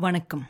வணக்கம். 0.00 0.46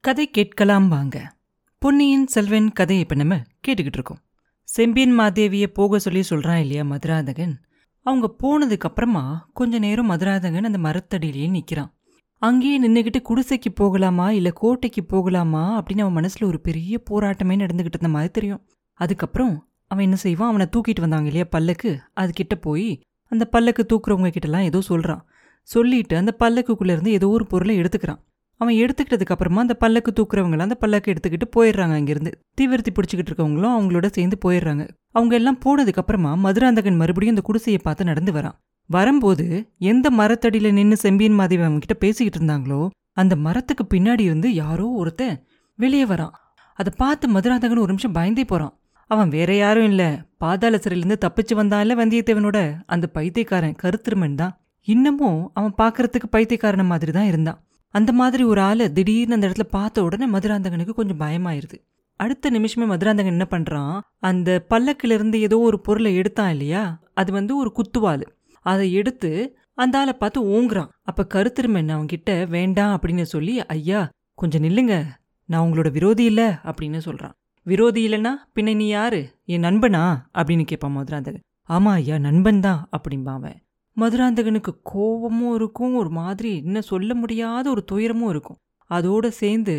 கதை 0.00 0.30
கேட்கலாம் 0.30 0.88
வாங்க. 0.88 1.36
பொன்னியின் 1.78 2.26
செல்வன் 2.26 2.72
கதையை 2.72 3.04
இப்போ 3.04 3.14
நம்ம 3.14 3.34
கேட்டுக்கிட்டு 3.36 3.92
இருக்கோம். 3.92 4.18
செம்பியன் 4.62 5.18
மாதேவியை 5.18 5.66
போக 5.66 5.98
சொல்லி 5.98 6.22
சொல்கிறான் 6.22 6.58
இல்லையா 6.58 6.82
மதுராதகன்? 6.82 7.54
அவங்க 8.02 8.34
போனதுக்கு 8.42 8.88
அப்புறமா 8.88 9.50
கொஞ்ச 9.52 9.78
நேரம் 9.78 10.10
மதுராதகன் 10.10 10.64
அந்த 10.64 10.78
மரத்தடியிலேயே 10.78 11.50
நிற்கிறான் 11.50 11.94
அங்கேயே 12.38 12.88
நின்றுக்கிட்டு 12.88 13.20
குடிசைக்கு 13.28 13.70
போகலாமா 13.74 14.30
இல்லை 14.30 14.52
கோட்டைக்கு 14.54 15.04
போகலாமா 15.04 15.82
அப்படின்னு 15.82 16.00
அவன் 16.00 16.12
மனசில் 16.12 16.48
ஒரு 16.48 16.60
பெரிய 16.60 17.02
போராட்டமே 17.10 17.56
நடந்துக்கிட்டு 17.62 17.98
இருந்த 17.98 18.08
மாதிரி 18.08 18.32
தெரியும். 18.32 18.66
அதுக்கப்புறம் 18.92 19.68
அவன் 19.86 20.04
என்ன 20.04 20.16
செய்வான்? 20.16 20.48
அவனை 20.48 20.66
தூக்கிட்டு 20.76 21.00
வந்தாங்க 21.00 21.26
இல்லையா 21.26 21.46
பல்லக்கு? 21.50 22.00
அதுக்கிட்ட 22.16 22.54
போய் 22.60 23.00
அந்த 23.24 23.44
பல்லக்கு 23.44 23.86
தூக்குறவங்க 23.92 24.34
கிட்டலாம் 24.36 24.62
ஏதோ 24.62 24.80
சொல்கிறான் 24.80 25.26
சொல்லிட்டு 25.62 26.16
அந்த 26.16 26.36
பல்லக்குக்குள்ளே 26.38 26.92
இருந்து 26.92 27.10
ஏதோ 27.10 27.28
ஒரு 27.28 27.46
பொருளை 27.46 27.80
எடுத்துக்கிறான். 27.80 28.28
அவன் 28.60 28.74
எடுத்துக்கிட்டதுக்கு 28.74 29.34
அப்புறமா 29.34 29.60
அந்த 29.60 29.74
பல்லக்கு 29.74 30.10
தூக்குறவங்களாம் 30.16 30.68
அந்த 30.68 30.74
பல்லக்கு 30.74 31.12
எடுத்துக்கிட்டு 31.12 31.46
போயிடுறாங்க 31.56 31.94
அங்கிருந்து. 31.98 32.30
தீவிரத்தி 32.60 32.90
பிடிச்சிக்கிட்டு 32.96 33.30
இருக்கவங்களும் 33.30 33.74
அவங்களோட 33.76 34.06
சேர்ந்து 34.06 34.36
போயிடுறாங்க. 34.44 34.84
அவங்க 35.12 35.34
எல்லாம் 35.34 35.60
போனதுக்கு 35.64 36.02
அப்புறமா 36.02 36.32
மதுராந்தகன் 36.34 36.96
மறுபடியும் 36.96 37.34
அந்த 37.34 37.44
குடிசையை 37.46 37.80
பார்த்து 37.82 38.04
நடந்து 38.04 38.32
வரான். 38.32 38.56
வரும்போது 38.90 39.46
எந்த 39.78 40.06
மரத்தடியில 40.10 40.72
நின்று 40.72 40.96
செம்பியன் 40.96 41.38
மாதேவி 41.40 41.62
அவங்க 41.62 41.78
கிட்ட 41.78 41.96
பேசிக்கிட்டு 42.06 42.38
இருந்தாங்களோ 42.40 42.80
அந்த 43.14 43.34
மரத்துக்கு 43.36 43.84
பின்னாடி 43.94 44.20
இருந்து 44.20 44.48
யாரோ 44.54 44.86
ஒருத்தன் 45.00 45.36
வெளியே 45.78 46.04
வரான். 46.04 46.34
அதை 46.78 46.92
பார்த்து 46.96 47.28
மதுராந்தகன் 47.28 47.82
ஒரு 47.84 47.92
நிமிஷம் 47.92 48.12
பயந்தே 48.12 48.44
போறான். 48.44 48.74
அவன் 49.10 49.28
வேற 49.28 49.50
யாரும் 49.56 49.84
இல்லை. 49.84 50.08
பாதாள 50.36 50.76
சிறையிலேருந்து 50.76 51.22
தப்பிச்சு 51.24 51.54
வந்தான்ல 51.60 51.96
வந்தியத்தேவனோட? 52.02 52.58
அந்த 52.86 53.06
பைத்தியக்காரன் 53.06 53.76
கருத்திருமன் 53.82 54.34
தான். 54.34 54.54
இன்னமும் 54.88 55.40
அவன் 55.54 55.74
பார்க்கறதுக்கு 55.78 56.28
பைத்தியக்காரன 56.30 56.84
மாதிரி 56.84 57.12
தான் 57.12 57.26
இருந்தான். 57.26 57.58
அந்த 57.94 58.12
மாதிரி 58.12 58.42
ஒரு 58.44 58.60
ஆளை 58.60 58.92
திடீர்னு 58.92 59.34
அந்த 59.34 59.46
இடத்துல 59.48 59.62
பார்த்த 59.62 60.02
உடனே 60.02 60.26
மதுராந்தகனுக்கு 60.26 60.90
கொஞ்சம் 60.90 61.20
பயமாயிருது. 61.20 61.78
அடுத்த 62.16 62.50
நிமிஷமே 62.50 62.86
மதுராந்தகன் 62.86 63.32
என்ன 63.32 63.46
பண்ணுறான் 63.50 64.00
அந்த 64.18 64.64
பல்லக்கிலிருந்து 64.70 65.34
ஏதோ 65.34 65.58
ஒரு 65.58 65.80
பொருளை 65.80 66.14
எடுத்தான் 66.14 66.50
இல்லையா? 66.50 67.02
அது 67.14 67.32
வந்து 67.32 67.56
ஒரு 67.56 67.72
குத்துவாள். 67.76 68.22
அதை 68.62 68.92
எடுத்து 68.92 69.58
அந்த 69.74 69.98
ஆளை 69.98 70.12
பார்த்து 70.12 70.40
ஓங்குறான். 70.42 70.88
அப்போ 71.02 71.26
கருத்திருமன் 71.34 71.92
அவன்கிட்ட? 71.94 72.48
வேண்டாம் 72.48 73.00
அப்படின்னு 73.00 73.22
சொல்லி 73.22 73.66
ஐயா 73.66 74.08
கொஞ்சம் 74.34 74.62
நில்லுங்க. 74.62 75.04
நான் 75.44 75.68
உங்களோட 75.68 75.90
விரோதி 75.92 76.24
இல்லை 76.24 76.44
அப்படின்னு 76.44 76.98
சொல்கிறான் 76.98 77.34
விரோதி 77.62 78.08
இல்லைன்னா 78.08 78.30
பின்ன 78.54 78.74
நீ 78.74 78.86
யாரு? 78.86 79.20
என் 79.44 79.62
நண்பனா? 79.62 80.04
அப்படின்னு 80.34 80.64
கேட்பான் 80.64 80.92
மதுராந்தகன். 80.92 81.46
ஆமா 81.68 81.90
ஐயா 81.90 82.18
நண்பன் 82.18 82.60
தான் 82.60 82.88
அப்படிம்பான் 82.96 83.38
அவன். 83.40 83.62
மதுராந்தகனுக்கு 84.00 84.72
கோபமும் 84.82 85.54
இருக்கும் 85.54 85.94
ஒரு 85.94 86.10
மாதிரி 86.10 86.50
என்ன 86.64 86.80
சொல்ல 86.80 87.14
முடியாத 87.14 87.64
ஒரு 87.70 87.82
துயரமும் 87.84 88.30
இருக்கும். 88.30 88.58
அதோட 88.90 89.26
சேர்ந்து 89.40 89.74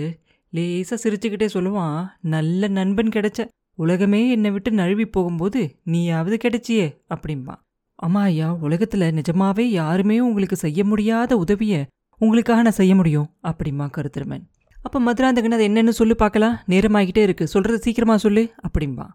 லேசா 0.53 0.95
சிரிச்சுக்கிட்டே 1.03 1.47
சொல்லுவான் 1.53 2.00
நல்ல 2.33 2.67
நண்பன் 2.67 3.09
கிடைச்ச 3.09 3.41
உலகமே 3.75 4.22
என்னை 4.30 4.50
விட்டு 4.52 4.72
நழுவி 4.72 5.05
போகும்போது 5.05 5.61
நீயாவது 5.83 6.38
கிடைச்சியே 6.44 6.88
அப்படிம்பான் 7.13 7.61
அம்மா 7.95 8.22
ஐயா 8.22 8.47
உலகத்துல 8.61 9.08
நிஜமாவே 9.19 9.66
யாருமே 9.72 10.19
உங்களுக்கு 10.19 10.56
செய்ய 10.56 10.83
முடியாத 10.83 11.38
உதவியை 11.38 11.81
உங்களுக்காக 12.22 12.61
நான் 12.61 12.80
செய்ய 12.80 12.94
முடியும் 12.95 13.28
அப்படிம்மா 13.44 13.85
கருத்திருமன். 13.97 14.44
அப்போ 14.85 15.00
மதுராந்தகன் 15.00 15.52
அது 15.52 15.67
என்னென்னு 15.67 15.94
சொல்லி 16.00 16.16
பார்க்கலாம் 16.16 16.56
நேரமாகிட்டே 16.67 17.17
இருக்கு 17.17 17.45
சொல்றது 17.47 17.78
சீக்கிரமா 17.78 18.16
சொல்லு 18.17 18.44
அப்படிம்பா. 18.67 19.06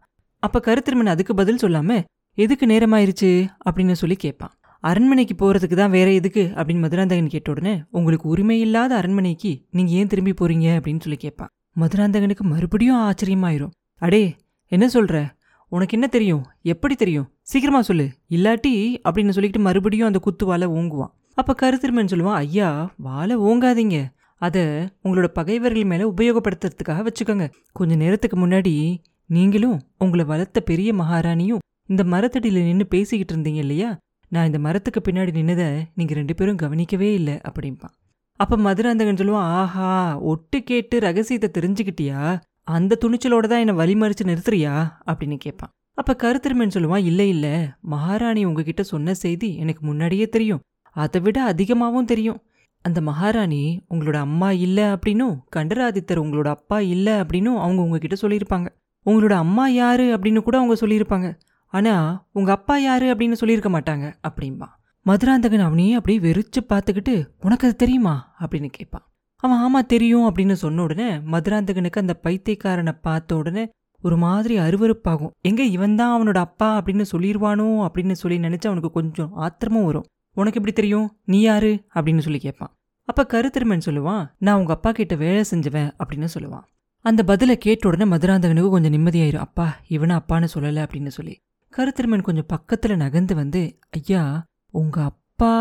அப்போ 0.42 0.58
கருத்திருமன் 0.66 1.12
அதுக்கு 1.14 1.34
பதில் 1.34 1.58
சொல்லாமல் 1.58 2.04
எதுக்கு 2.38 2.66
நேரமாயிருச்சு? 2.66 3.30
அப்படின்னு 3.66 3.92
சொல்லி 3.92 4.16
கேட்பான். 4.16 4.54
அரண்மனைக்கு 4.88 5.34
போறதுக்கு 5.34 5.74
தான் 5.74 5.90
வேற 5.90 6.12
எதுக்கு? 6.12 6.42
அப்படின்னு 6.54 6.80
மதுராந்தகன் 6.80 7.28
கேட்ட 7.28 7.50
உடனே 7.50 7.82
உங்களுக்கு 7.90 8.28
உரிமை 8.28 8.60
இல்லாத 8.60 8.96
அரண்மனைக்கு 8.96 9.52
நீங்க 9.70 9.92
ஏன் 9.92 10.06
திரும்பி 10.06 10.32
போறீங்க? 10.32 10.68
அப்படின்னு 10.76 11.00
சொல்லி 11.00 11.16
கேட்பான். 11.16 11.48
மதுராந்தகனுக்கு 11.80 12.40
மறுபடியும் 12.40 12.96
ஆச்சரியமாயிரும். 12.96 13.70
அடே 13.98 14.36
என்ன 14.66 14.86
சொல்ற? 14.86 15.30
உனக்கு 15.68 15.92
என்ன 15.92 16.06
தெரியும்? 16.06 16.46
எப்படி 16.62 16.94
தெரியும்? 16.94 17.28
சீக்கிரமா 17.42 17.82
சொல்லு. 17.82 18.10
இல்லாட்டி 18.30 18.72
அப்படின்னு 19.04 19.30
சொல்லிக்கிட்டு 19.30 19.58
மறுபடியும் 19.58 20.06
அந்த 20.06 20.18
குத்து 20.18 20.46
வாழை 20.46 20.68
ஓங்குவான். 20.68 21.12
அப்ப 21.34 21.54
கருத்திருமன் 21.62 22.12
சொல்லுவான் 22.12 22.34
ஐயா 22.34 22.94
வாழை 22.96 23.36
ஓங்காதீங்க. 23.36 24.04
அதை 24.36 24.62
உங்களோட 25.04 25.24
பகைவர்கள் 25.24 25.84
மேல 25.84 26.12
உபயோகப்படுத்துறதுக்காக 26.16 27.06
வச்சுக்கோங்க. 27.06 27.50
கொஞ்ச 27.72 27.94
நேரத்துக்கு 27.94 28.46
முன்னாடி 28.46 28.96
நீங்களும் 29.26 29.80
உங்களை 29.98 30.24
வளர்த்த 30.24 30.60
பெரிய 30.60 30.94
மகாராணியும் 30.94 31.58
இந்த 31.86 32.04
மரத்தடியில் 32.04 32.62
நின்று 32.62 32.86
பேசிக்கிட்டு 32.86 33.34
இருந்தீங்க 33.34 33.54
இல்லையா? 33.54 33.98
நான் 34.28 34.46
இந்த 34.46 34.58
மரத்துக்கு 34.58 35.00
பின்னாடி 35.00 35.32
நின்னதை 35.38 35.68
நீங்கள் 35.94 36.16
ரெண்டு 36.16 36.34
பேரும் 36.34 36.56
கவனிக்கவே 36.56 37.12
இல்லை 37.12 37.34
அப்படிம்பான். 37.34 37.94
அப்போ 38.40 38.56
மதுராந்தகன் 38.56 39.14
சொல்லுவான் 39.14 39.50
ஆஹா 39.60 40.18
ஒட்டு 40.20 40.62
கேட்டு 40.62 41.00
ரகசியத்தை 41.00 41.48
தெரிஞ்சுக்கிட்டியா? 41.58 42.20
அந்த 42.62 42.98
துணிச்சலோட 43.04 43.46
தான் 43.46 43.62
என்னை 43.66 43.74
வழிமறிச்சு 43.74 44.24
நிறுத்துறியா? 44.24 44.72
அப்படின்னு 45.06 45.36
கேட்பான். 45.36 45.70
அப்போ 45.94 46.12
கருத்திருமன் 46.22 46.74
சொல்லுவான் 46.74 47.04
இல்லை 47.04 47.28
இல்லை 47.28 47.54
மகாராணி 47.80 48.44
உங்ககிட்ட 48.44 48.82
சொன்ன 48.82 49.14
செய்தி 49.14 49.56
எனக்கு 49.56 49.86
முன்னாடியே 49.86 50.28
தெரியும். 50.28 50.60
அதை 50.96 51.20
விட 51.20 51.42
அதிகமாகவும் 51.42 52.04
தெரியும். 52.04 52.42
அந்த 52.82 53.00
மகாராணி 53.00 53.84
உங்களோட 53.90 54.14
அம்மா 54.14 54.50
இல்லை 54.50 54.84
அப்படின்னும் 54.84 55.36
கண்டராதித்தர் 55.56 56.22
உங்களோட 56.24 56.48
அப்பா 56.48 56.80
இல்லை 56.80 57.12
அப்படின்னும் 57.12 57.60
அவங்க 57.64 57.82
உங்ககிட்ட 57.82 58.16
சொல்லியிருப்பாங்க. 58.20 58.66
உங்களோட 59.06 59.32
அம்மா 59.32 59.68
யாரு 59.68 60.16
அப்படின்னு 60.16 60.38
கூட 60.38 60.56
அவங்க 60.56 60.86
சொல்லியிருப்பாங்க. 60.86 61.28
ஆனா 61.76 61.94
உங்க 62.32 62.50
அப்பா 62.52 62.74
யாரு 62.78 63.06
அப்படின்னு 63.14 63.32
சொல்லியிருக்க 63.32 63.70
மாட்டாங்க 63.80 64.06
அப்படின்பா 64.28 64.68
மதுராந்தகன் 65.06 65.66
அவனையே 65.68 65.92
அப்படியே 65.92 66.18
வெறிச்சு 66.26 66.60
பார்த்துக்கிட்டு 66.68 67.14
உனக்கு 67.40 67.66
அது 67.66 67.76
தெரியுமா? 67.76 68.14
அப்படின்னு 68.40 68.68
கேட்பான். 68.70 69.04
அவன் 69.36 69.60
ஆமா 69.64 69.86
தெரியும் 69.86 70.26
அப்படின்னு 70.26 70.52
சொன்ன 70.52 70.82
உடனே 70.82 71.08
மதுராந்தகனுக்கு 71.32 72.02
அந்த 72.02 72.14
பைத்தியக்காரனை 72.22 72.92
பார்த்த 73.02 73.36
உடனே 73.36 73.64
ஒரு 74.02 74.16
மாதிரி 74.16 74.54
அருவருப்பாகும். 74.58 75.30
எங்க 75.40 75.62
இவன் 75.62 75.94
தான் 75.94 76.12
அவனோட 76.16 76.38
அப்பா 76.38 76.68
அப்படின்னு 76.80 77.04
சொல்லிடுவானோ 77.12 77.68
அப்படின்னு 77.86 78.12
சொல்லி 78.12 78.38
நினைச்சு 78.38 78.66
அவனுக்கு 78.66 78.90
கொஞ்சம் 78.90 79.32
ஆத்திரமும் 79.34 79.84
வரும். 79.84 80.06
உனக்கு 80.36 80.58
எப்படி 80.58 80.72
தெரியும்? 80.72 81.08
நீ 81.24 81.40
யாரு? 81.40 81.72
அப்படின்னு 81.94 82.18
சொல்லி 82.18 82.38
கேட்பான். 82.38 82.72
அப்ப 83.04 83.26
கருத்திருமன் 83.28 83.86
சொல்லுவான் 83.86 84.24
நான் 84.38 84.58
உங்க 84.58 84.72
அப்பா 84.72 84.92
கிட்ட 84.92 85.14
வேலை 85.14 85.44
செஞ்சவன் 85.50 85.90
அப்படின்னு 85.98 86.28
சொல்லுவான். 86.34 86.66
அந்த 87.04 87.22
பதிலை 87.24 87.58
கேட்ட 87.58 87.88
உடனே 87.88 88.06
மதுராந்தகனுக்கு 88.10 88.68
கொஞ்சம் 88.68 88.92
நிம்மதியாயிரும். 88.92 89.46
அப்பா 89.48 89.66
இவனை 89.88 90.16
அப்பான்னு 90.16 90.48
சொல்லலை 90.54 90.82
அப்படின்னு 90.86 91.06
சொல்லி. 91.08 91.34
கருத்திருமன் 91.76 92.22
கொஞ்சம் 92.22 92.46
பக்கத்துல 92.52 92.96
நகர்ந்து 92.96 93.34
வந்து 93.34 93.78
ஐயா 93.90 94.44
உங்க 94.70 95.04
அப்பா 95.04 95.54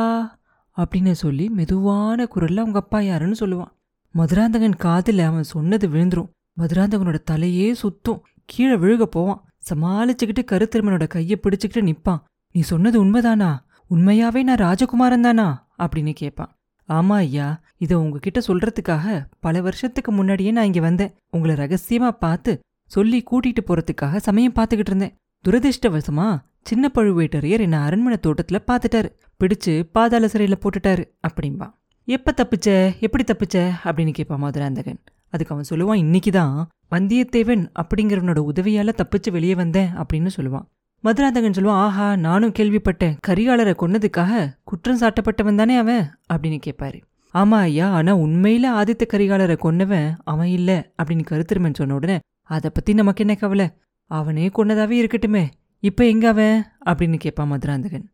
அப்படின்னு 0.77 1.11
சொல்லி 1.11 1.49
மெதுவான 1.49 2.23
குரல்ல 2.23 2.57
அவங்க 2.57 2.79
அப்பா 2.79 2.99
யாருன்னு 2.99 3.35
சொல்லுவான். 3.39 3.73
மதுராந்தகன் 4.11 4.75
காதுல 4.83 5.25
அவன் 5.25 5.43
சொன்னது 5.43 5.89
விழுந்துரும். 5.89 6.29
மதுராந்தகனோட 6.57 7.17
தலையே 7.31 7.75
சுத்தும். 7.81 8.19
கீழே 8.45 8.75
விழுக 8.75 9.01
போவான். 9.01 9.43
சமாளிச்சுக்கிட்டு 9.69 10.45
கருத்திருமனோட 10.51 11.07
கையை 11.07 11.39
பிடிச்சுக்கிட்டு 11.43 11.93
நிப்பான். 11.93 12.21
நீ 12.51 12.61
சொன்னது 12.61 13.05
உண்மைதானா? 13.05 13.59
உண்மையாவே 13.89 14.43
நான் 14.43 14.55
ராஜகுமாரன் 14.55 15.19
தானா? 15.19 15.67
அப்படின்னு 15.79 16.13
கேட்பான் 16.13 16.55
ஆமா 16.89 17.13
ஐயா. 17.13 17.61
இதை 17.77 17.97
உங்ககிட்ட 17.97 18.41
சொல்றதுக்காக 18.47 19.25
பல 19.39 19.61
வருஷத்துக்கு 19.61 20.11
முன்னாடியே 20.11 20.51
நான் 20.51 20.65
இங்க 20.65 20.79
வந்தேன். 20.79 21.15
உங்களை 21.29 21.55
ரகசியமா 21.55 22.09
பார்த்து 22.09 22.59
சொல்லி 22.87 23.23
கூட்டிட்டு 23.31 23.63
போறதுக்காக 23.67 24.15
சமயம் 24.15 24.53
பார்த்துக்கிட்டு 24.53 24.91
இருந்தேன். 24.91 25.15
துரதிருஷ்டவசமா 25.49 26.41
சின்ன 26.61 26.91
பழுவேட்டரையர் 26.95 27.59
என்ன 27.59 27.83
அரண்மனை 27.83 28.17
தோட்டத்துல 28.27 28.59
பார்த்துட்டாரு. 28.67 29.11
பிடிச்சு 29.39 29.83
பாதாள 29.91 30.25
சிறையில 30.25 30.53
போட்டுட்டாரு. 30.59 31.03
அப்படின்பா 31.27 31.71
எப்ப 32.05 32.33
தப்பிச்ச? 32.37 32.99
எப்படி 32.99 33.23
தப்பிச்ச? 33.23 33.71
அப்படின்னு 33.83 34.11
கேட்பான் 34.11 34.39
மதுராந்தகன். 34.39 34.99
அதுக்கு 35.29 35.55
அவன் 35.55 35.65
சொல்லுவான் 35.69 36.05
இன்னைக்குதான் 36.05 36.65
வந்தியத்தேவன் 36.95 37.71
அப்படிங்கிறவனோட 37.81 38.49
உதவியால 38.53 38.89
தப்பிச்சு 38.97 39.31
வெளியே 39.31 39.55
வந்தேன் 39.55 39.89
அப்படின்னு 39.97 40.29
சொல்லுவான். 40.35 40.65
மதுராந்தகன் 40.99 41.51
சொல்லுவான் 41.51 41.81
ஆஹா 41.85 42.15
நானும் 42.15 42.51
கேள்விப்பட்டேன். 42.59 43.17
கரிகாலரை 43.27 43.73
கொன்னதுக்காக 43.79 44.53
குற்றம் 44.63 44.99
சாட்டப்பட்டவன் 44.99 45.55
தானே 45.55 45.77
அவன்? 45.77 46.19
அப்படின்னு 46.33 46.61
கேட்பாரு. 46.65 47.01
ஆமா 47.33 47.59
ஐயா 47.59 47.89
ஆனா 47.89 48.17
உண்மையில 48.17 48.65
ஆதித்த 48.71 49.01
கரிகாலரை 49.13 49.57
கொன்னவன் 49.63 50.17
அவன் 50.23 50.47
இல்ல 50.47 50.91
அப்படின்னு 51.03 51.25
கருத்திருமன் 51.31 51.73
சொன்ன 51.73 51.93
உடனே 51.93 52.19
அதை 52.43 52.69
பத்தி 52.73 52.93
நமக்கு 52.93 53.25
என்ன 53.25 53.35
கவலை? 53.35 53.71
அவனே 54.05 54.47
கொன்னதாவே 54.47 55.03
இருக்கட்டுமே. 55.03 55.45
இப்ப 55.79 56.07
எங்க 56.07 56.27
அவன்? 56.27 56.65
அப்படின்னு 56.85 57.15
கேட்பான் 57.15 57.47
மதுராந்தகன். 57.47 58.09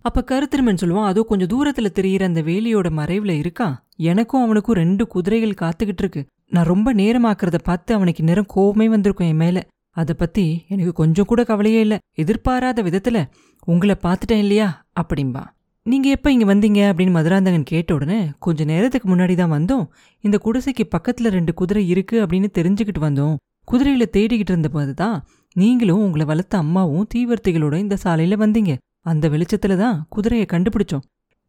அப்ப 0.00 0.24
கருத்திருமன் 0.30 0.76
சொல்லுவான் 0.80 1.04
அதோ 1.04 1.22
கொஞ்சம் 1.22 1.48
தூரத்துல 1.48 1.86
தெரியிற 1.94 2.22
அந்த 2.22 2.42
வேலியோட 2.42 2.90
மறைவுல 2.96 3.44
இருக்கான் 3.44 3.74
எனக்கும் 3.96 4.42
அவனுக்கும் 4.42 4.74
ரெண்டு 4.74 5.06
குதிரைகள் 5.06 5.68
காத்துக்கிட்டு 5.68 5.98
இருக்கு. 5.98 6.26
நான் 6.46 6.64
ரொம்ப 6.64 6.94
நேரமாக்குறத 6.94 7.58
பார்த்து 7.62 7.94
அவனுக்கு 7.94 8.22
நேரம் 8.22 8.46
கோவமே 8.56 8.86
வந்திருக்கும் 8.86 9.26
என் 9.26 9.36
மேல. 9.36 9.66
அதை 9.90 10.14
பத்தி 10.18 10.64
எனக்கு 10.68 10.92
கொஞ்சம் 10.92 11.24
கூட 11.24 11.44
கவலையே 11.44 11.80
இல்ல. 11.80 11.98
எதிர்பாராத 12.14 12.82
விதத்துல 12.82 13.24
உங்களை 13.64 13.96
பார்த்துட்டேன் 14.02 14.38
இல்லையா? 14.38 14.86
அப்படிம்பா. 15.00 15.44
நீங்க 15.82 16.10
எப்ப 16.10 16.32
இங்க 16.32 16.54
வந்தீங்க? 16.54 16.94
அப்படின்னு 16.94 17.10
மதுராந்தகன் 17.10 17.62
கேட்ட 17.62 17.94
உடனே 17.94 18.30
கொஞ்ச 18.38 18.64
நேரத்துக்கு 18.64 19.16
முன்னாடி 19.16 19.34
தான் 19.34 19.52
வந்தோம். 19.52 19.88
இந்த 20.20 20.40
குடிசைக்கு 20.44 20.88
பக்கத்துல 20.98 21.28
ரெண்டு 21.28 21.54
குதிரை 21.54 21.88
இருக்கு 21.88 22.26
அப்படின்னு 22.26 22.46
தெரிஞ்சுக்கிட்டு 22.54 23.00
வந்தோம். 23.00 23.36
குதிரையில 23.72 24.04
தேடிக்கிட்டு 24.16 24.52
இருந்தபோது 24.52 24.94
தான் 24.94 25.24
நீங்களும் 25.52 26.02
உங்களை 26.02 26.26
வளர்த்த 26.26 26.58
அம்மாவும் 26.58 27.06
தீவர்த்திகளோட 27.14 27.76
இந்த 27.76 27.96
சாலையில 28.04 28.36
வந்தீங்க. 28.42 28.76
அந்த 29.00 29.28
வெளிச்சத்துல 29.28 29.76
தான் 29.76 30.06
குதிரையை 30.08 30.46
கண்டுபிடிச்சோம். 30.52 31.04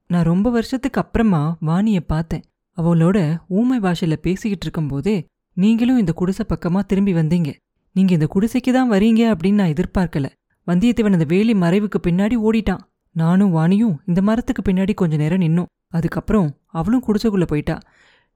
நான் 0.08 0.24
ரொம்ப 0.24 0.50
வருஷத்துக்கு 0.50 1.02
அப்புறமா 1.02 1.58
வாணிய 1.60 2.02
பார்த்தேன். 2.02 2.44
அவளோட 2.78 3.38
ஊமை 3.48 3.80
பாஷையில 3.80 4.16
பேசிக்கிட்டு 4.16 4.66
இருக்கும்போதே 4.66 5.26
நீங்களும் 5.54 5.98
இந்த 5.98 6.14
குடிசை 6.14 6.46
பக்கமா 6.50 6.80
திரும்பி 6.80 7.14
வந்தீங்க. 7.14 7.50
நீங்க 7.92 8.14
இந்த 8.14 8.28
குடிசைக்கு 8.36 8.72
தான் 8.72 8.92
வரீங்க 8.92 9.22
அப்படின்னு 9.34 9.60
நான் 9.62 9.74
எதிர்பார்க்கல. 9.74 10.28
வந்தியத்தேவன் 10.68 11.18
அந்த 11.18 11.28
வேலி 11.28 11.54
மறைவுக்கு 11.54 12.00
பின்னாடி 12.08 12.36
ஓடிட்டான். 12.48 12.84
நானும் 13.12 13.56
வாணியும் 13.56 13.96
இந்த 14.06 14.22
மரத்துக்கு 14.22 14.72
பின்னாடி 14.72 14.94
கொஞ்ச 14.94 15.18
நேரம் 15.18 15.42
நின்னோம். 15.42 15.66
அதுக்கப்புறம் 15.88 16.50
அவளும் 16.66 17.04
குடிசைக்குள்ள 17.08 17.44
போயிட்டா. 17.44 17.80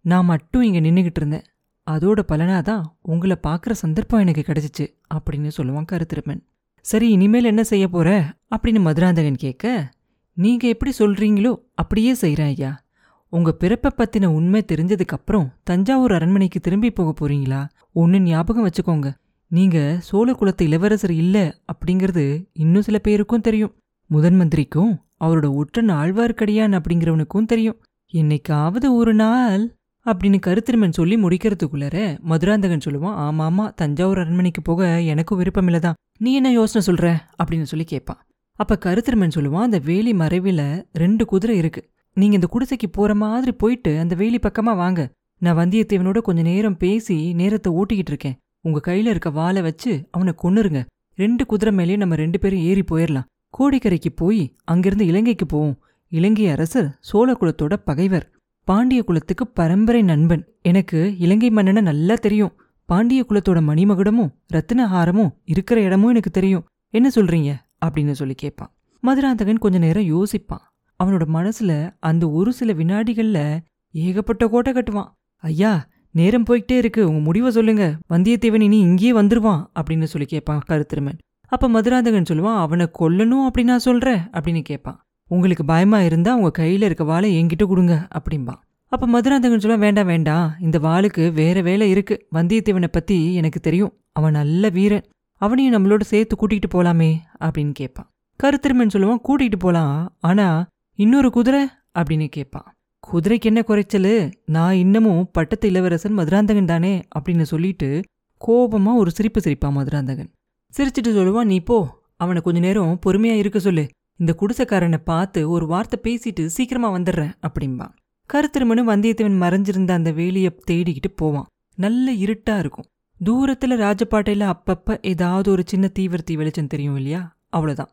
நான் 0.05 0.25
மட்டும் 0.25 0.61
இங்க 0.61 0.79
நின்னுகிட்டு 0.79 1.19
இருந்தேன். 1.21 1.43
அதோட 1.89 2.19
பலனாதான் 2.27 2.83
உங்களை 3.01 3.37
பார்க்குற 3.43 3.71
சந்தர்ப்பம் 3.71 4.19
எனக்கு 4.19 4.43
கிடைச்சிச்சு 4.47 4.87
அப்படின்னு 5.13 5.51
சொல்லுவான் 5.57 5.85
கருத்திருமன். 5.91 6.41
சரி 6.81 7.09
இனிமேல் 7.09 7.43
என்ன 7.43 7.63
செய்ய 7.63 7.87
போற? 7.87 8.33
அப்படின்னு 8.55 8.79
மதுராந்தகன் 8.79 9.35
கேட்க 9.35 9.91
நீங்க 10.33 10.67
எப்படி 10.67 10.91
சொல்றீங்களோ 10.99 11.59
அப்படியே 11.75 12.13
செய்கிறேன் 12.13 12.47
ஐயா. 12.47 12.83
உங்க 13.29 13.51
பிறப்பை 13.51 13.91
பத்தின 13.97 14.25
உண்மை 14.25 14.65
தெரிஞ்சதுக்கு 14.71 15.05
அப்புறம் 15.05 15.53
தஞ்சாவூர் 15.63 16.11
அரண்மனைக்கு 16.11 16.59
திரும்பி 16.59 16.91
போக 16.91 17.27
போறீங்களா? 17.27 17.69
ஒன்னு 17.93 18.19
ஞாபகம் 18.19 18.69
வச்சுக்கோங்க. 18.69 19.13
நீங்க 19.47 19.97
சோழ 19.99 20.33
குலத்து 20.33 20.65
இளவரசர் 20.65 21.11
இல்ல 21.11 21.57
அப்படிங்கிறது 21.73 22.45
இன்னும் 22.53 22.81
சில 22.81 22.97
பேருக்கும் 22.97 23.41
தெரியும். 23.41 23.75
முதன் 24.07 24.35
மந்திரிக்கும் 24.35 25.01
அவரோட 25.19 25.53
ஒற்றன் 25.53 25.89
ஆழ்வார்க்கடியான் 25.89 26.79
அப்படிங்கிறவனுக்கும் 26.79 27.45
தெரியும். 27.45 27.81
என்னைக்காவது 28.13 28.89
ஒரு 28.89 29.13
நாள் 29.13 29.75
அப்படின்னு 30.05 30.39
கருத்திருமன் 30.47 30.89
சொல்லி 30.89 31.15
முடிக்கிறதுக்குள்ளார 31.15 32.19
மதுராந்தகன் 32.19 32.85
சொல்லுவான் 32.85 33.17
ஆமா 33.27 33.47
ஆமா 33.49 33.73
தஞ்சாவூர் 33.75 34.19
அரண்மனைக்கு 34.19 34.61
போக 34.61 35.01
எனக்கும் 35.01 35.37
விருப்பம் 35.37 35.67
இல்லதான் 35.67 35.93
நீ 36.19 36.33
என்ன 36.33 36.51
யோசனை 36.51 36.87
சொல்ற? 36.87 37.17
அப்படின்னு 37.43 37.61
சொல்லி 37.61 37.85
கேட்பான் 37.85 38.25
அப்ப 38.55 38.77
கருத்திருமன் 38.85 39.35
சொல்லுவான் 39.35 39.67
அந்த 39.67 39.79
வேலி 39.79 40.13
மறைவில 40.13 40.85
ரெண்டு 40.93 41.25
குதிரை 41.25 41.57
இருக்கு. 41.57 41.89
நீங்க 42.13 42.35
இந்த 42.35 42.47
குடிசைக்கு 42.53 42.87
போற 42.91 43.15
மாதிரி 43.15 43.51
போயிட்டு 43.51 43.99
அந்த 43.99 44.15
வேலி 44.15 44.37
பக்கமா 44.37 44.75
வாங்க. 44.75 45.11
நான் 45.37 45.57
வந்தியத்தேவனோட 45.57 46.17
கொஞ்ச 46.21 46.41
நேரம் 46.41 46.77
பேசி 46.77 47.33
நேரத்தை 47.33 47.73
ஓட்டிக்கிட்டு 47.73 48.11
இருக்கேன். 48.13 48.37
உங்க 48.61 48.81
கையில 48.87 49.11
இருக்க 49.13 49.29
வாழை 49.29 49.61
வச்சு 49.61 50.07
அவனை 50.11 50.33
கொன்னுருங்க. 50.43 50.85
ரெண்டு 51.15 51.45
குதிரை 51.45 51.73
மேலேயே 51.73 51.95
நம்ம 51.95 52.15
ரெண்டு 52.15 52.39
பேரும் 52.39 52.59
ஏறி 52.59 52.83
போயிடலாம் 52.91 53.29
கோடிக்கரைக்கு 53.59 54.11
போய் 54.15 54.55
அங்கிருந்து 54.63 55.05
இலங்கைக்கு 55.05 55.45
போவோம். 55.45 55.79
இலங்கை 56.11 56.47
அரசர் 56.49 56.97
சோழ 56.99 57.33
குலத்தோட 57.33 57.73
பகைவர். 57.85 58.31
பாண்டிய 58.63 59.03
குலத்துக்கு 59.03 59.47
பரம்பரை 59.47 60.01
நண்பன். 60.01 60.45
எனக்கு 60.61 61.17
இலங்கை 61.17 61.49
மன்னனை 61.49 61.81
நல்லா 61.81 62.15
தெரியும். 62.15 62.61
பாண்டிய 62.85 63.25
குலத்தோட 63.29 63.61
மணிமகுடமும் 63.61 64.33
ரத்தினஹாரமும் 64.53 65.31
இருக்கிற 65.45 65.81
இடமும் 65.81 66.09
எனக்கு 66.09 66.29
தெரியும். 66.29 66.65
என்ன 66.89 67.09
சொல்றீங்க? 67.15 67.55
அப்படின்னு 67.85 68.11
சொல்லி 68.11 68.33
கேட்பான். 68.33 68.73
மதுராந்தகன் 68.99 69.57
கொஞ்ச 69.57 69.77
நேரம் 69.77 70.03
யோசிப்பான். 70.03 70.71
அவனோட 71.03 71.21
மனசுல 71.33 71.95
அந்த 71.99 72.29
ஒரு 72.29 72.53
சில 72.53 72.73
வினாடிகள்ல 72.73 73.59
ஏகப்பட்ட 73.91 74.47
கோட்டை 74.47 74.73
கட்டுவான். 74.73 75.11
ஐயா 75.35 75.87
நேரம் 76.11 76.43
போய்கிட்டே 76.43 76.77
இருக்கு. 76.77 77.07
உங்க 77.07 77.19
முடிவை 77.19 77.51
சொல்லுங்க. 77.51 77.97
வந்தியத்தேவன் 78.09 78.61
இனி 78.61 78.79
இங்கேயே 78.79 79.11
வந்துருவான். 79.11 79.65
அப்படின்னு 79.79 80.03
சொல்லி 80.03 80.27
கேட்பான் 80.27 80.61
கருத்திருமன். 80.69 81.19
அப்ப 81.47 81.69
மதுராந்தகன் 81.69 82.23
சொல்லுவான் 82.29 82.57
அவனை 82.57 82.89
கொல்லணும் 82.99 83.47
அப்படின்னு 83.47 83.63
நான் 83.63 83.79
சொல்றேன். 83.79 84.19
அப்படின்னு 84.19 84.61
கேட்பான். 84.61 85.01
உங்களுக்கு 85.33 85.65
பயமா 85.65 86.01
இருந்தா 86.01 86.35
உங்க 86.35 86.63
கையில 86.63 86.81
இருக்க 86.81 87.03
வாழை 87.03 87.43
என்கிட்ட 87.43 87.65
கொடுங்க 87.65 88.07
அப்படிம்பான் 88.17 88.61
அப்ப 88.87 89.07
மதுராந்தகன் 89.07 89.59
சொல்ல 89.59 89.77
வேண்டாம் 89.77 90.05
வேண்டாம் 90.05 90.55
இந்த 90.59 90.79
வாளுக்கு 90.79 91.33
வேற 91.33 91.61
வேலை 91.61 91.89
இருக்கு. 91.89 92.27
வந்தியத்தேவனை 92.33 92.87
பத்தி 92.87 93.33
எனக்கு 93.33 93.59
தெரியும். 93.59 93.93
அவன் 94.11 94.31
நல்ல 94.31 94.69
வீரன். 94.69 95.03
அவனையும் 95.35 95.75
நம்மளோட 95.75 96.01
சேர்த்து 96.01 96.35
கூட்டிகிட்டு 96.35 96.69
போலாமே 96.73 97.15
அப்படின்னு 97.39 97.71
கேட்பான். 97.71 98.09
கருத்திருமன் 98.43 98.93
சொல்லுவான் 98.93 99.21
கூட்டிகிட்டு 99.27 99.59
போலாம். 99.59 100.15
ஆனா 100.19 100.67
இன்னொரு 100.95 101.31
குதிரை 101.31 101.67
அப்படின்னு 101.99 102.27
கேட்பான். 102.27 102.73
குதிரைக்கு 103.11 103.41
என்ன 103.41 103.63
குறைச்சலு? 103.67 104.33
நான் 104.45 104.75
இன்னமும் 104.75 105.29
பட்டத்து 105.31 105.67
இளவரசன் 105.67 106.13
மதுராந்தகன் 106.13 106.65
தானே 106.65 107.01
அப்படின்னு 107.19 107.41
சொல்லிட்டு 107.41 108.01
கோபமா 108.47 108.95
ஒரு 108.95 109.11
சிரிப்பு 109.11 109.41
சிரிப்பான் 109.43 109.71
மதுராந்தகன். 109.71 110.29
சிரிச்சிட்டு 110.77 111.11
சொல்லுவான் 111.11 111.43
நீ 111.43 111.59
போ. 111.59 112.01
அவனை 112.17 112.41
கொஞ்ச 112.41 112.59
நேரம் 112.59 112.99
பொறுமையா 113.05 113.37
இருக்க 113.37 113.59
சொல்லு. 113.59 113.87
இந்த 114.21 114.35
குடிசைக்காரனை 114.39 114.97
பார்த்து 115.03 115.49
ஒரு 115.49 115.67
வார்த்தை 115.67 115.99
பேசிட்டு 116.03 116.45
சீக்கிரமா 116.45 116.93
வந்துடுறேன் 116.93 117.33
அப்படிம்பான் 117.41 117.93
கருத்திருமனும் 118.33 118.89
வந்தியத்தேவன் 118.91 119.37
மறைஞ்சிருந்த 119.43 119.91
அந்த 119.91 120.11
வேலியை 120.11 120.49
தேடிக்கிட்டு 120.71 121.09
போவான். 121.15 121.45
நல்ல 121.75 122.13
இருட்டா 122.13 122.59
இருக்கும். 122.59 122.85
தூரத்துல 123.25 123.77
ராஜபாட்டையில 123.85 124.53
அப்பப்ப 124.53 124.97
ஏதாவது 125.01 125.51
ஒரு 125.51 125.63
சின்ன 125.65 125.89
தீவிரத்தி 125.99 126.33
வெளிச்சம் 126.33 126.67
தெரியும் 126.67 126.95
இல்லையா? 126.95 127.35
அவ்வளவுதான். 127.49 127.89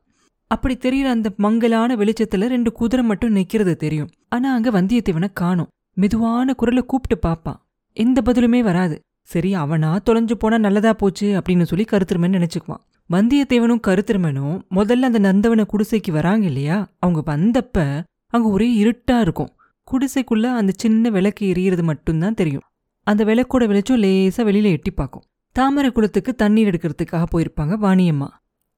அப்படி 0.46 0.74
தெரியற 0.76 1.04
அந்த 1.04 1.32
மங்கலான 1.36 1.96
வெளிச்சத்துல 1.96 2.46
ரெண்டு 2.46 2.72
குதிரை 2.72 3.04
மட்டும் 3.04 3.36
நிக்கிறது 3.36 3.74
தெரியும். 3.74 4.08
ஆனா 4.28 4.54
அங்க 4.54 4.70
வந்தியத்தேவனை 4.70 5.32
காணும். 5.32 5.68
மெதுவான 5.94 6.54
குரலை 6.54 6.82
கூப்பிட்டு 6.82 7.28
பாப்பான் 7.28 7.60
எந்த 7.92 8.22
பதிலுமே 8.24 8.60
வராது. 8.60 9.00
சரி 9.28 9.54
அவனா 9.54 9.98
தொலைஞ்சு 9.98 10.34
போனா 10.34 10.58
நல்லதா 10.58 10.92
போச்சு 10.92 11.26
அப்படின்னு 11.38 11.62
சொல்லி 11.62 11.84
கருத்திருமன் 11.84 12.34
நினைச்சுக்குவான். 12.36 12.82
வந்தியத்தேவனும் 13.10 13.82
கருத்திருமனும் 13.86 14.56
முதல்ல 14.70 15.06
அந்த 15.08 15.18
நந்தவன 15.18 15.64
குடிசைக்கு 15.72 16.10
வராங்க 16.10 16.46
இல்லையா? 16.46 16.92
அவங்க 16.98 17.36
வந்தப்ப 17.36 18.02
அங்க 18.26 18.48
ஒரே 18.48 18.68
இருட்டா 18.82 19.20
இருக்கும். 19.20 19.52
குடிசைக்குள்ள 19.88 20.46
அந்த 20.52 20.72
சின்ன 20.76 21.10
விளக்கு 21.10 21.52
எரியறது 21.52 21.82
மட்டும்தான் 21.82 22.34
தெரியும். 22.34 22.66
அந்த 23.02 23.24
விளக்கோட 23.24 23.66
வெளிச்சம் 23.66 24.02
லேசா 24.02 24.42
வெளியில 24.48 24.62
எட்டி 24.62 24.90
பார்க்கும். 24.90 25.22
தாமரை 25.52 25.92
குளத்துக்கு 25.92 26.34
தண்ணீர் 26.34 26.68
எடுக்கிறதுக்காக 26.68 27.24
போயிருப்பாங்க 27.34 27.76
வாணியம்மா. 27.82 28.28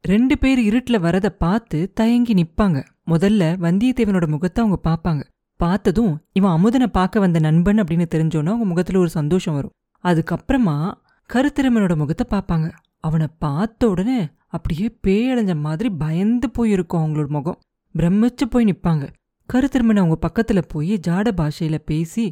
ரெண்டு 0.01 0.39
பேர் 0.39 0.59
இருட்டுல 0.59 0.99
வரதை 1.07 1.29
பார்த்து 1.29 1.91
தயங்கி 1.95 2.35
நிப்பாங்க. 2.35 2.79
முதல்ல 3.07 3.43
வந்தியத்தேவனோட 3.67 4.27
முகத்தை 4.27 4.65
அவங்க 4.65 4.81
பார்ப்பாங்க. 4.89 5.23
பார்த்ததும் 5.57 6.21
இவன் 6.33 6.51
அமுதனை 6.51 6.87
பார்க்க 6.87 7.21
வந்த 7.21 7.39
நண்பன் 7.39 7.77
அப்படின்னு 7.77 8.07
தெரிஞ்சோன்னா 8.15 8.53
அவங்க 8.53 8.65
முகத்துல 8.65 8.99
ஒரு 8.99 9.09
சந்தோஷம் 9.09 9.55
வரும். 9.55 9.75
அதுக்கப்புறமா 10.05 10.77
கருத்திரமனோட 11.31 11.95
முகத்தை 11.97 12.27
பார்ப்பாங்க. 12.31 12.69
அவனை 13.05 13.27
பார்த்த 13.39 13.89
உடனே 13.89 14.21
அப்படியே 14.47 14.87
பேயடைஞ்ச 15.07 15.53
மாதிரி 15.67 15.91
பயந்து 16.03 16.51
போயிருக்கும் 16.51 17.03
அவங்களோட 17.03 17.29
முகம். 17.29 17.59
பிரமிச்சு 17.95 18.45
போய் 18.51 18.69
நிப்பாங்க. 18.71 19.05
கருத்திருமன் 19.49 20.01
அவங்க 20.03 20.17
பக்கத்துல 20.27 20.61
போய் 20.69 20.93
ஜாட 21.07 21.29
பாஷையில 21.41 21.79
பேசி 21.91 22.25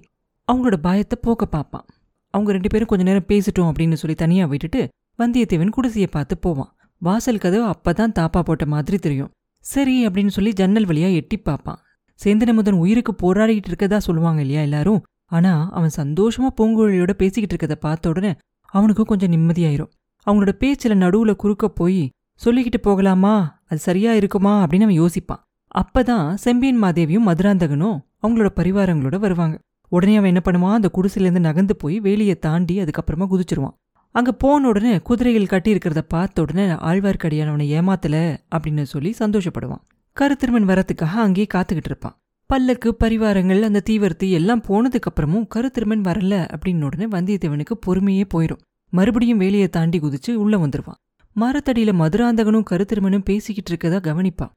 அவங்களோட 0.48 0.76
பயத்தை 0.76 1.16
போக்க 1.20 1.46
பார்ப்பான். 1.46 1.86
அவங்க 2.34 2.50
ரெண்டு 2.52 2.68
பேரும் 2.68 2.90
கொஞ்ச 2.90 3.04
நேரம் 3.04 3.28
பேசிட்டோம் 3.28 3.70
அப்படின்னு 3.70 3.92
சொல்லி 3.92 4.16
தனியா 4.16 4.44
விட்டுட்டு 4.46 4.80
வந்தியத்தேவன் 5.18 5.74
குடிசையை 5.76 6.08
பார்த்து 6.10 6.34
போவான். 6.38 6.70
வாசல் 7.02 7.38
கதவு 7.38 7.66
அப்பதான் 7.66 8.14
தாப்பா 8.18 8.40
போட்ட 8.40 8.66
மாதிரி 8.66 8.98
தெரியும். 8.98 9.30
சரி 9.64 10.06
அப்படின்னு 10.06 10.32
சொல்லி 10.36 10.52
ஜன்னல் 10.52 10.86
வழியா 10.86 11.08
எட்டி 11.14 11.36
பார்ப்பான். 11.38 11.80
சேந்திரமுதன் 12.20 12.80
உயிருக்கு 12.82 13.12
போராடிக்கிட்டு 13.22 13.70
இருக்கதா 13.70 13.98
சொல்லுவாங்க 13.98 14.40
இல்லையா 14.40 14.60
எல்லாரும்? 14.60 15.00
ஆனா 15.28 15.68
அவன் 15.70 15.90
சந்தோஷமா 15.96 16.48
பூங்குழலியோட 16.56 17.12
பேசிக்கிட்டு 17.12 17.54
இருக்கத 17.56 17.74
பார்த்த 17.74 18.08
உடனே 18.08 18.34
அவனுக்கும் 18.66 19.06
கொஞ்சம் 19.06 19.32
நிம்மதியாயிரும். 19.32 19.90
அவங்களோட 20.26 20.52
பேச்சுல 20.60 20.94
நடுவுல 20.94 21.34
குறுக்க 21.34 21.68
போய் 21.68 22.10
சொல்லிக்கிட்டு 22.44 22.80
போகலாமா? 22.82 23.34
அது 23.68 23.80
சரியா 23.80 24.14
இருக்குமா? 24.14 24.64
அப்படின்னு 24.64 24.82
அவன் 24.82 25.00
யோசிப்பான். 25.00 25.42
அப்பதான் 25.78 26.34
செம்பியன் 26.34 26.82
மாதேவியும் 26.82 27.26
மதுராந்தகனும் 27.26 27.98
அவங்களோட 28.22 28.50
பரிவாரங்களோட 28.56 29.18
வருவாங்க. 29.18 29.58
உடனே 29.88 30.16
அவன் 30.16 30.34
என்ன 30.34 30.40
பண்ணுவான்? 30.44 30.72
அந்த 30.72 30.90
குடிசிலேருந்து 30.94 31.38
நகர்ந்து 31.38 31.76
போய் 31.76 32.00
வேலியை 32.00 32.38
தாண்டி 32.38 32.78
அதுக்கப்புறமா 32.78 33.26
குதிச்சிருவான். 33.30 33.76
அங்க 34.10 34.32
போன 34.32 34.68
உடனே 34.68 34.98
குதிரைகள் 34.98 35.46
கட்டி 35.46 35.74
இருக்கிறத 35.74 35.98
பார்த்த 36.08 36.42
உடனே 36.42 36.66
ஆழ்வார்க்கடியானவனை 36.66 37.66
ஏமாத்தல 37.78 38.38
அப்படின்னு 38.56 38.82
சொல்லி 38.82 39.14
சந்தோஷப்படுவான். 39.18 39.84
கருத்திருமன் 40.20 40.68
வரத்துக்காக 40.70 41.14
அங்கேயே 41.18 41.46
காத்துக்கிட்டு 41.54 41.88
இருப்பான். 41.92 42.16
பல்லக்கு 42.50 42.96
பரிவாரங்கள் 43.04 43.62
அந்த 43.62 43.82
தீவர்த்தி 43.90 44.30
எல்லாம் 44.30 44.62
போனதுக்கப்புறமும் 44.62 45.46
கருத்திருமன் 45.54 46.04
வரல 46.08 46.34
அப்படின்னு 46.54 46.84
உடனே 46.84 47.06
வந்தியத்தேவனுக்கு 47.06 47.74
பொறுமையே 47.86 48.22
போயிடும் 48.34 48.62
மறுபடியும் 48.90 49.38
வேலையை 49.38 49.68
தாண்டி 49.68 49.98
குதிச்சு 49.98 50.34
உள்ள 50.34 50.56
வந்துருவான். 50.56 51.00
மரத்தடியில 51.36 51.92
மதுராந்தகனும் 52.02 52.64
கருத்திருமனும் 52.70 53.24
பேசிக்கிட்டு 53.24 53.72
இருக்கதா 53.72 54.00
கவனிப்பான் 54.00 54.50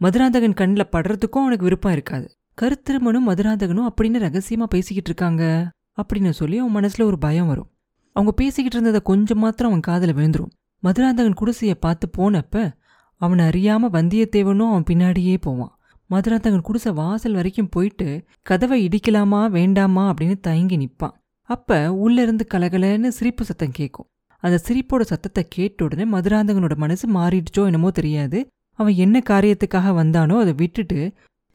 மதுராந்தகன் 0.00 0.54
கண்ணில் 0.54 0.88
படுறதுக்கும் 0.92 1.40
அவனுக்கு 1.42 1.64
விருப்பம் 1.64 1.92
இருக்காது. 1.92 2.36
கருத்திருமனும் 2.62 3.26
மதுராந்தகனும் 3.26 3.88
அப்படின்னு 3.88 4.22
ரகசியமா 4.26 4.62
பேசிக்கிட்டு 4.64 5.10
இருக்காங்க 5.12 5.70
அப்படின்னு 6.02 6.30
சொல்லி 6.30 6.58
அவன் 6.58 6.84
மனசுல 6.84 7.02
ஒரு 7.02 7.18
பயம் 7.18 7.46
வரும். 7.46 7.70
அவங்க 8.12 8.32
பேசிக்கிட்டு 8.32 8.78
இருந்ததை 8.78 9.00
கொஞ்சம் 9.02 9.38
மாத்திரம் 9.38 9.72
அவன் 9.72 9.86
காதுல 9.88 10.16
விழுந்துரும். 10.18 10.52
மதுராந்தகன் 10.82 11.38
குடிசைய 11.40 11.74
பார்த்து 11.80 12.10
போனப்ப 12.18 12.72
அவனை 13.16 13.44
அறியாம 13.44 13.90
வந்தியத்தேவனும் 13.96 14.70
அவன் 14.70 14.88
பின்னாடியே 14.90 15.36
போவான். 15.40 15.77
மதுராந்தகன் 16.10 16.66
குடிசை 16.68 16.90
வாசல் 16.92 17.34
வரைக்கும் 17.34 17.68
போயிட்டு 17.68 18.06
கதவை 18.42 18.76
இடிக்கலாமா 18.86 19.40
வேண்டாமா? 19.50 20.04
அப்படின்னு 20.10 20.36
தயங்கி 20.40 20.76
நிற்பான் 20.76 21.16
அப்போ 21.50 21.78
உள்ள 21.94 22.22
இருந்து 22.22 22.44
கலகலன்னு 22.54 23.08
சிரிப்பு 23.08 23.44
சத்தம் 23.44 23.70
கேட்கும். 23.70 24.06
அந்த 24.42 24.56
சிரிப்போட 24.66 25.00
சத்தத்தை 25.00 25.42
கேட்ட 25.48 25.84
உடனே 25.84 26.04
மதுராந்தகனோட 26.10 26.74
மனசு 26.76 27.04
மாறிடுச்சோ 27.12 27.62
என்னமோ 27.64 27.90
தெரியாது. 27.90 28.38
அவன் 28.78 28.94
என்ன 28.94 29.22
காரியத்துக்காக 29.30 29.92
வந்தானோ 30.00 30.34
அதை 30.38 30.52
விட்டுட்டு 30.52 30.98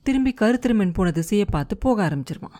திரும்பி 0.05 0.31
கருத்திருமன் 0.41 0.93
போன 0.93 1.11
திசையை 1.11 1.45
பார்த்து 1.51 1.77
போக 1.77 1.97
ஆரம்பிச்சிருவான். 2.07 2.57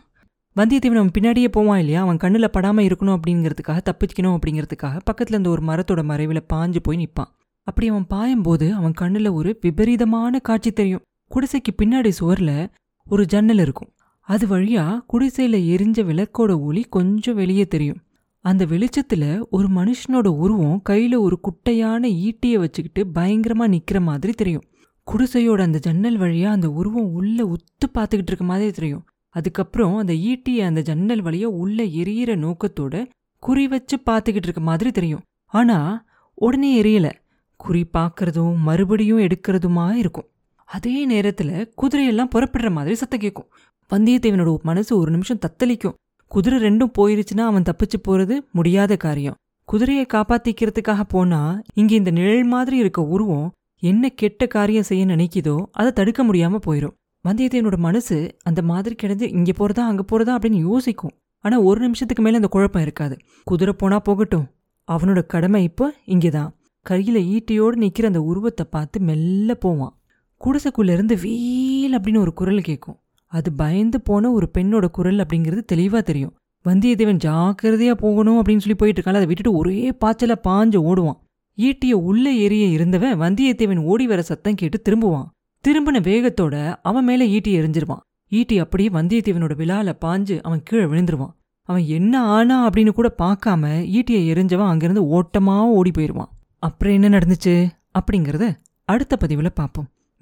வந்தியத்தேவன் 0.55 1.01
அவன் 1.01 1.15
பின்னாடியே 1.17 1.47
போவான் 1.47 1.79
இல்லையா? 1.79 2.01
அவன் 2.01 2.17
கண்ணில் 2.17 2.50
படாமல் 2.50 2.85
இருக்கணும் 2.85 3.15
அப்படிங்கிறதுக்காக 3.17 3.79
தப்பிக்கணும் 3.89 4.35
அப்படிங்கிறதுக்காக 4.38 4.97
பக்கத்தில் 5.05 5.35
இருந்த 5.35 5.50
ஒரு 5.50 5.63
மரத்தோட 5.65 6.03
மறைவில் 6.03 6.47
பாஞ்சு 6.53 6.81
போய் 6.83 7.01
நிற்பான் 7.03 7.31
அப்படி 7.67 7.88
அவன் 7.89 8.07
பாயும்போது 8.09 8.67
அவன் 8.71 8.93
கண்ணில் 8.93 9.29
ஒரு 9.31 9.50
விபரீதமான 9.62 10.39
காட்சி 10.39 10.71
தெரியும். 10.71 11.03
குடிசைக்கு 11.32 11.72
பின்னாடி 11.82 12.08
சுவரில் 12.08 12.68
ஒரு 13.10 13.25
ஜன்னல் 13.25 13.58
இருக்கும். 13.58 13.92
அது 14.20 14.48
வழியா 14.48 15.00
குடிசையில 15.13 15.58
எரிஞ்ச 15.74 16.00
விளக்கோட 16.10 16.60
ஒளி 16.60 16.82
கொஞ்சம் 16.89 17.36
வெளியே 17.36 17.68
தெரியும். 17.68 18.01
அந்த 18.46 18.65
வெளிச்சத்துல 18.65 19.42
ஒரு 19.50 19.68
மனுஷனோட 19.68 20.27
உருவம் 20.27 20.82
கையில 20.89 21.18
ஒரு 21.18 21.39
குட்டையான 21.39 22.10
ஈட்டியை 22.10 22.53
வச்சுக்கிட்டு 22.53 23.22
பயங்கரமா 23.22 23.65
நிக்கிற 23.75 24.01
மாதிரி 24.01 24.34
தெரியும். 24.34 24.63
குடிசையோட 25.08 25.62
அந்த 25.62 25.80
ஜன்னல் 25.80 26.20
வழியா 26.20 26.46
அந்த 26.46 26.70
உருவம் 26.70 27.12
உள்ள 27.12 27.46
உத்து 27.46 27.86
பார்த்துக்கிட்டு 27.94 28.32
இருக்க 28.32 28.44
மாதிரி 28.44 28.72
தெரியும். 28.72 29.06
அதுக்கப்புறம் 29.30 29.96
அந்த 29.96 30.13
ஈட்டியை 30.13 30.65
அந்த 30.65 30.82
ஜன்னல் 30.82 31.24
வழியா 31.24 31.44
உள்ள 31.44 31.84
எரியிற 31.84 32.36
நோக்கத்தோட 32.36 33.06
குறி 33.39 33.68
வச்சு 33.68 33.98
பார்த்துக்கிட்டு 34.06 34.48
இருக்க 34.48 34.62
மாதிரி 34.62 34.92
தெரியும். 34.92 35.22
ஆனா 35.46 36.06
உடனே 36.34 36.82
எரியல. 36.82 37.12
குறி 37.58 37.86
பார்க்கறதும் 37.94 38.58
மறுபடியும் 38.58 39.20
எடுக்கிறதுமா 39.20 39.92
இருக்கும். 39.92 40.30
அதே 40.74 40.94
நேரத்துல 41.10 41.50
குதிரையெல்லாம் 41.82 42.32
புறப்படுற 42.36 42.70
மாதிரி 42.72 42.96
சத்தம் 42.96 43.20
கேட்கும் 43.20 43.50
வந்தியத்தேவனோட 43.89 44.51
மனசு 44.62 44.92
ஒரு 44.98 45.12
நிமிஷம் 45.12 45.42
தத்தளிக்கும். 45.46 45.96
குதிரை 46.32 46.58
ரெண்டும் 46.60 46.94
போயிருச்சுன்னா 46.98 47.44
அவன் 47.50 47.63
தப்பிச்சு 47.63 47.98
போறது 48.08 48.36
முடியாத 48.51 48.96
காரியம். 48.98 49.38
குதிரையை 49.68 50.06
காப்பாத்திக்கிறதுக்காக 50.13 51.03
போனா 51.08 51.42
இங்க 51.74 51.96
இந்த 51.96 52.12
நிழல் 52.12 52.44
மாதிரி 52.44 52.77
இருக்க 52.77 53.01
உருவம் 53.06 53.51
என்ன 53.84 54.10
கெட்ட 54.10 54.48
காரியம் 54.48 54.84
செய்ய 54.84 55.06
நினைக்குதோ 55.06 55.56
அதை 55.72 55.92
தடுக்க 55.92 56.22
முடியாம 56.24 56.60
போயிடும் 56.65 56.96
வந்தியத்தேவனோட 57.25 57.77
மனசு 57.77 58.18
அந்த 58.44 58.62
மாதிரி 58.62 58.96
கிடந்து 58.96 59.25
இங்க 59.30 59.51
போறதா 59.60 59.84
அங்க 59.92 60.03
போறதா 60.12 60.32
அப்படின்னு 60.38 60.62
யோசிக்கும். 60.70 61.15
ஆனா 61.46 61.56
ஒரு 61.60 61.80
நிமிஷத்துக்கு 61.82 62.24
மேல 62.24 62.36
அந்த 62.36 62.48
குழப்பம் 62.48 62.82
இருக்காது. 62.82 63.15
குதிரை 63.44 63.74
போனா 63.77 64.00
போகட்டும். 64.00 64.48
அவனோட 64.88 65.22
கடமை 65.25 65.63
இப்போ 65.63 65.86
இங்கேதான். 66.06 66.51
கையில 66.86 67.18
ஈட்டியோடு 67.34 67.75
நிக்கிற 67.84 68.06
அந்த 68.06 68.22
உருவத்தை 68.22 68.65
பார்த்து 68.70 68.98
மெல்ல 69.00 69.53
போவான். 69.56 69.94
குடிசைக்குள்ளேருந்து 70.42 71.16
வீல் 71.22 71.98
அப்படின்னு 71.98 72.18
ஒரு 72.18 72.34
குரல் 72.34 72.62
கேட்கும் 72.62 72.98
அது 73.32 73.50
பயந்து 73.54 74.02
போன 74.02 74.32
ஒரு 74.32 74.48
பெண்ணோட 74.58 74.86
குரல் 74.88 75.18
அப்படிங்கிறது 75.18 75.62
தெளிவா 75.72 76.00
தெரியும். 76.02 76.34
வந்தியத்தேவன் 76.66 77.22
ஜாக்கிரதையா 77.25 77.94
போகணும் 77.94 78.40
அப்படின்னு 78.40 78.63
சொல்லி 78.63 78.75
போயிட்டு 78.75 79.00
இருக்கால 79.02 79.20
அதை 79.20 79.25
விட்டுட்டு 79.25 79.58
ஒரே 79.58 79.92
பாய்ச்சலாக 80.02 80.46
பாஞ்சு 80.48 80.80
ஓடுவான். 80.90 81.20
ஈட்டிய 81.58 81.92
உள்ள 82.10 82.25
ஏறிய 82.34 82.66
இருந்தவன் 82.66 83.20
வந்தியத்தேவன் 83.22 83.82
ஓடி 83.84 84.08
வர 84.08 84.22
சத்தம் 84.22 84.56
கேட்டு 84.56 84.78
திரும்புவான். 84.86 85.28
திரும்பின 85.63 86.02
வேகத்தோட 86.10 86.56
அவன் 86.82 87.06
மேல 87.06 87.25
ஈட்டி 87.25 87.52
எரிஞ்சிருவான். 87.60 88.04
ஈட்டி 88.32 88.56
அப்படியே 88.60 88.90
வந்தியத்தேவனோட 88.90 89.56
விழால 89.62 89.94
பாஞ்சு 90.06 90.38
அவன் 90.42 90.63
கீழே 90.63 90.84
விழுந்துருவான். 90.84 91.34
அவன் 91.70 91.86
என்ன 91.98 92.22
ஆனா 92.36 92.70
அப்படின்னு 92.70 92.92
கூட 92.92 93.10
பார்க்காம 93.22 93.63
ஈட்டியை 93.98 94.24
எரிஞ்சவன் 94.34 94.72
அங்கிருந்து 94.72 95.04
ஓட்டமாக 95.08 95.75
ஓடி 95.80 95.92
போயிடுவான் 95.92 96.32
அப்புறம் 96.60 96.94
என்ன 96.94 97.10
நடந்துச்சு 97.18 97.56
அப்படிங்கறத 98.00 98.46
அடுத்த 98.86 99.18
பதிவுல 99.22 99.50
பார்ப்போம். 99.54 99.88